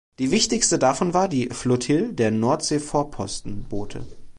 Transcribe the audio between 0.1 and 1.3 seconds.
Die wichtigste davon war